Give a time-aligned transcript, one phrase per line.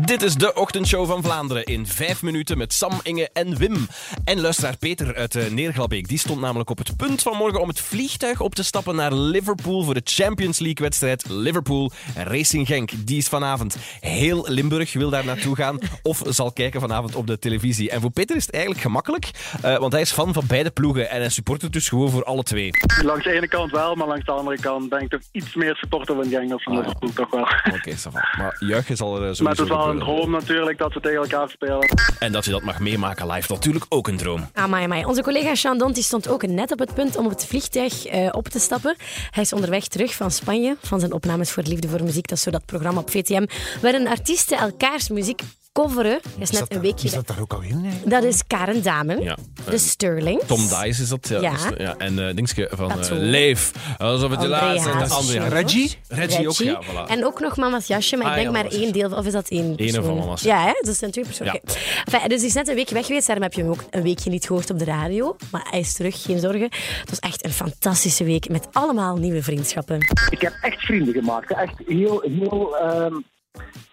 [0.00, 3.86] Dit is de ochtendshow van Vlaanderen in vijf minuten met Sam, Inge en Wim.
[4.24, 7.68] En luisteraar Peter uit uh, Neerglabbeek, die stond namelijk op het punt van morgen om
[7.68, 12.90] het vliegtuig op te stappen naar Liverpool voor de Champions League-wedstrijd Liverpool Racing Genk.
[13.06, 13.76] Die is vanavond.
[14.00, 17.90] Heel Limburg wil daar naartoe gaan of zal kijken vanavond op de televisie.
[17.90, 19.30] En voor Peter is het eigenlijk gemakkelijk,
[19.64, 22.42] uh, want hij is fan van beide ploegen en hij supportert dus gewoon voor alle
[22.42, 22.70] twee.
[23.02, 25.76] Langs de ene kant wel, maar langs de andere kant ben ik toch iets meer
[25.76, 27.40] supporter van Genk dan van Liverpool, toch wel.
[27.40, 31.00] Oké, okay, maar juichen zal er sowieso het is wel een droom natuurlijk dat we
[31.00, 31.88] tegen elkaar spelen.
[32.18, 34.50] En dat je dat mag meemaken live, natuurlijk ook een droom.
[34.52, 35.04] Amai, amai.
[35.04, 38.12] Onze collega Sean Dont die stond ook net op het punt om op het vliegtuig
[38.14, 38.96] uh, op te stappen.
[39.30, 42.28] Hij is onderweg terug van Spanje, van zijn opnames voor Liefde voor Muziek.
[42.28, 43.46] Dat is zo dat programma op VTM,
[43.80, 45.42] waarin artiesten elkaars muziek
[45.82, 46.10] coveren.
[46.10, 47.70] Hij is, Is net dat, een weekje is dat daar ook al in?
[47.84, 48.10] eigenlijk?
[48.10, 49.36] Dat is Karen Damen, Ja.
[49.70, 50.46] de Sterlings.
[50.46, 51.28] Tom Dice is dat.
[51.28, 51.40] Ja.
[51.40, 51.50] Ja.
[51.52, 51.94] Dus, ja.
[51.96, 53.14] En eh dingetje van Dat eh, zo.
[53.14, 53.72] Leef.
[53.98, 54.90] Alsof het de laatste.
[54.90, 55.48] André Hazes.
[55.48, 55.98] Reggie?
[56.08, 56.82] Reggie ook, ja.
[56.82, 57.10] Voilà.
[57.10, 59.10] En ook nog Mama's Jasje, maar Ah, ik denk ja, maar één deel.
[59.10, 60.04] Of is dat één persoon?
[60.04, 60.42] van Mama's.
[60.42, 60.70] Ja, hè?
[60.72, 61.60] dus dat zijn twee personen.
[62.04, 63.26] Enfin, dus hij is net een week weg geweest.
[63.26, 65.36] Daarom heb je hem ook een weekje niet gehoord op de radio.
[65.50, 66.68] Maar hij is terug, geen zorgen.
[67.00, 69.98] Het was echt een fantastische week met allemaal nieuwe vriendschappen.
[70.30, 71.52] Ik heb echt vrienden gemaakt.
[71.54, 72.76] Echt heel, heel...
[72.76, 73.14] ehm,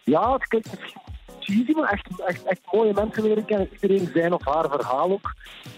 [0.04, 1.02] ja, het klinkt misschien
[1.76, 3.70] maar echt, echt, echt mooie mensen leren kennen.
[3.72, 5.34] Iedereen zijn of haar verhaal ook.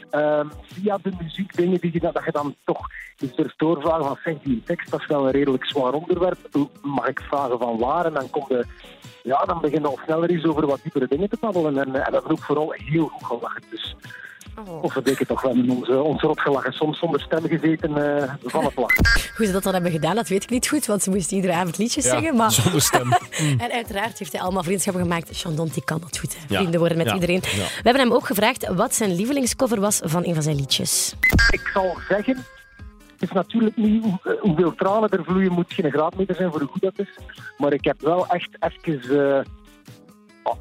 [0.10, 4.18] Ehm, via de muziek, dingen die je, dat je dan toch eens durft doorvragen van
[4.24, 6.38] zeg, die tekst, dat is wel een redelijk zwaar onderwerp.
[6.82, 8.06] Mag ik vragen van waar?
[8.06, 8.66] En dan komt de...
[9.24, 11.78] Ja, dan begin je al sneller eens over wat diepere dingen te babbelen.
[11.78, 13.62] En, eh, en dat is vooral heel goed gelachen.
[13.70, 13.96] Dus,
[14.82, 16.74] of we denken toch wel in onze, ons rot gelachen.
[16.74, 19.06] Soms zonder stem gezeten eh, van het lachen.
[19.38, 20.86] Hoe ze dat dan hebben gedaan, dat weet ik niet goed.
[20.86, 22.36] Want ze moesten iedere avond liedjes Ja, zingen.
[22.36, 22.52] Maar...
[22.52, 23.12] Zonder stem.
[23.58, 25.30] En uiteraard heeft hij allemaal vriendschappen gemaakt.
[25.32, 26.36] Chandon, die kan dat goed.
[26.36, 26.40] Hè.
[26.48, 26.58] Ja.
[26.60, 27.14] Vrienden worden met Ja.
[27.14, 27.42] iedereen.
[27.44, 27.50] Ja.
[27.52, 31.16] We hebben hem ook gevraagd wat zijn lievelingscover was van een van zijn liedjes.
[31.50, 32.36] Ik zal zeggen,
[33.14, 36.70] het is natuurlijk niet eh, hoeveel tranen er vloeien, moet geen graadmeter zijn voor hoe
[36.70, 37.10] goed dat is.
[37.58, 39.46] Maar ik heb wel echt even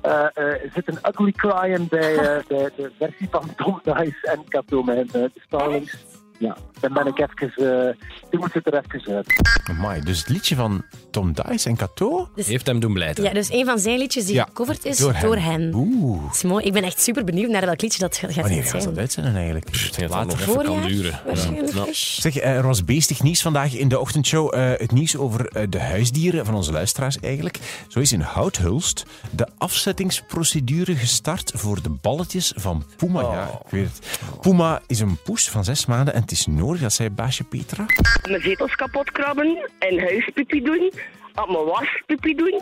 [0.00, 4.44] eh, eh, eh, zitten ugly crying bij eh, de, de versie van Tom Dice en
[4.48, 5.96] Kato, mijn de Starlings.
[6.38, 9.26] Ja, dan ben ik even, uh, toen moet het er even uit.
[9.70, 12.28] Amai, dus het liedje van Tom Dice en Cato?
[12.34, 13.24] Heeft hem doen blijten.
[13.24, 15.72] Ja, dus een van zijn liedjes die Ja, gecoverd is door door hen.
[15.74, 16.22] Oeh.
[16.26, 16.64] Dat is mooi.
[16.64, 18.66] Ik ben echt super benieuwd naar welk liedje dat gaat Wanneer zijn.
[18.66, 19.72] gaat dat uitzenden eigenlijk?
[19.72, 21.20] Dat dat nog even kan Voorjaar, duren.
[21.26, 21.72] waarschijnlijk.
[21.74, 21.86] Ja.
[21.86, 22.18] is.
[22.20, 24.54] Zeg, eh, er was beestig nieuws vandaag in de ochtendshow.
[24.54, 27.58] Eh, het nieuws over eh, de huisdieren van onze luisteraars eigenlijk.
[27.88, 33.20] Zo is in Houthulst de afzettingsprocedure gestart voor de balletjes van Puma.
[33.20, 34.18] Ja, ik weet het.
[34.40, 37.84] Puma is een poes van zes maanden en het is nodig dat zij baasje Petra...
[38.28, 40.92] mijn zetels kapot krabben en huispipi doen,
[41.34, 42.60] op mijn waspipi doen,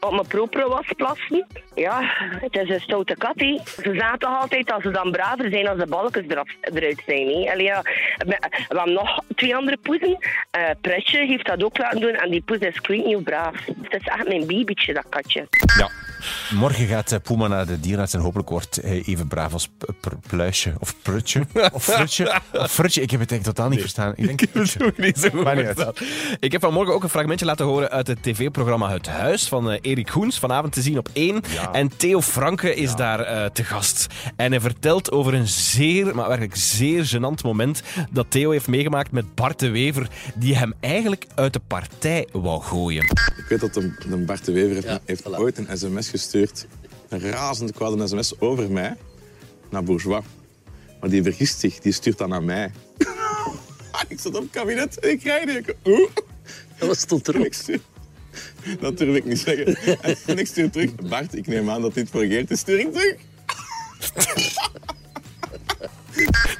[0.00, 1.46] op mijn propere was plassen.
[1.74, 3.34] Ja, het is een stoute kat.
[3.36, 7.26] Ze zaten toch altijd dat ze dan braver zijn als de balkjes eraf, eruit zijn,
[7.26, 7.52] hè.
[7.52, 7.82] Allee, ja,
[8.16, 8.38] we,
[8.68, 10.18] we hebben nog twee andere poezen.
[10.50, 13.64] Eh Pretje heeft dat ook laten doen en die poes is niet hoe braaf.
[13.82, 15.48] Het is echt mijn babytje, dat katje.
[15.78, 15.90] Ja.
[16.54, 19.68] Morgen gaat eh, Puma naar de dierenarts en hopelijk wordt hij even braaf als
[20.26, 21.46] Pluisje of Prutje.
[21.72, 22.40] Of Frutje.
[22.52, 23.00] Of Frutje.
[23.00, 24.12] Ik heb het eigenlijk totaal niet verstaan.
[24.16, 25.80] Ik denk niet zo goed Maar niet uit.
[25.80, 26.06] verstaan.
[26.40, 29.78] Ik heb vanmorgen ook een fragmentje laten horen uit het tv-programma Het Huis van eh,
[29.80, 30.38] Erik Goens.
[30.38, 31.42] Vanavond te zien op 1.
[31.54, 31.72] Ja.
[31.72, 34.06] En Theo Franke is daar eh, te gast.
[34.36, 39.10] En hij vertelt over een zeer, maar werkelijk zeer gênant moment dat Theo heeft meegemaakt
[39.10, 43.06] met Bart de Wever, die hem eigenlijk uit de partij wou gooien.
[43.54, 46.66] Ik weet dat de, de Bart de Wever heeft, heeft ooit een sms gestuurd.
[47.08, 48.96] Een razend kwade sms over mij
[49.70, 50.24] naar Bourgeois.
[51.00, 52.72] Maar die vergist zich, die stuurt dan naar mij.
[54.08, 55.48] ik zat op het kabinet en ik rijd.
[55.48, 56.10] Ik, oeh.
[56.78, 57.80] Wat stond En erop?
[58.80, 59.76] Dat durf ik niet zeggen.
[60.26, 60.94] En, ik stuur terug.
[60.94, 62.58] Bart, ik neem aan dat dit voor Geert is.
[62.58, 63.16] Stuur ik terug.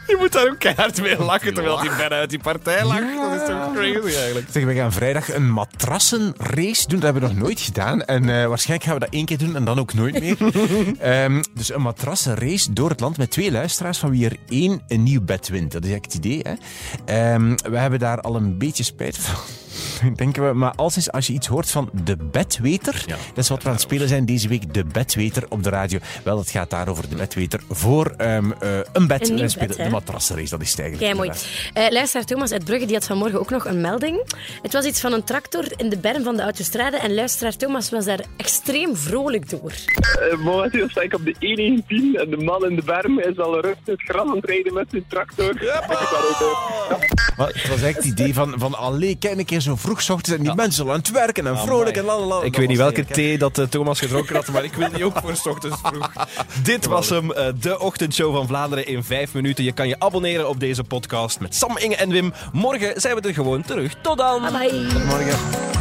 [0.06, 3.16] Je moet daar ook keihard mee lachen terwijl hij bijna uit die partij lacht.
[3.16, 4.46] Dat is toch eigenlijk.
[4.50, 7.00] Zeg, we gaan vrijdag een matrassenrace doen.
[7.00, 8.02] Dat hebben we nog nooit gedaan.
[8.04, 10.36] En eh, waarschijnlijk gaan we dat één keer doen en dan ook nooit meer.
[10.98, 15.02] Ehm, dus een matrassenrace door het land met twee luisteraars van wie er één een
[15.02, 15.72] nieuw bed wint.
[15.72, 16.42] Dat is eigenlijk het idee.
[16.42, 17.32] Hè?
[17.34, 19.34] Ehm, we hebben daar al een beetje spijt van.
[20.16, 23.16] Denken we, maar als, is, als je iets hoort van de bedweter, Ja.
[23.34, 25.98] dat is wat we aan het spelen zijn deze week, de bedweter op de radio.
[26.24, 29.30] Wel, het gaat daar over de bedweter voor ehm, eh, een bed.
[29.30, 31.12] Een spelen bed, de matrassenrace, dat is het eigenlijk.
[31.12, 31.38] Kei mooi.
[31.38, 31.86] inderdaad.
[31.86, 34.22] Eh luisteraar Thomas uit Brugge die had vanmorgen ook nog een melding.
[34.62, 37.90] Het was iets van een tractor in de berm van de autostrade en luisteraar Thomas
[37.90, 39.72] was daar extreem vrolijk door.
[39.72, 43.60] Uh, momenteel sta ik op de E19 en de man in de berm is al
[43.60, 45.66] rustig het gras aan het rijden met zijn tractor.
[45.66, 45.88] Eh,
[47.36, 50.08] Maar het was eigenlijk het idee van, van allee, kijk een keer zo vroeg 's
[50.10, 52.42] ochtends en die mensen zullen aan het werken en vrolijk en lalala.
[52.42, 55.16] Ik weet niet welke thee dat eh, Thomas gedronken had, maar ik wil die ook
[55.22, 56.12] voor 's ochtends vroeg.
[56.62, 59.64] Dit was hem, eh, de ochtendshow van Vlaanderen in vijf minuten.
[59.64, 62.32] Je kan je abonneren op deze podcast met Sam, Inge en Wim.
[62.52, 63.73] Morgen zijn we er gewoon terug.
[63.76, 64.42] Rutodalen.
[64.44, 64.50] Ha
[65.18, 65.73] det.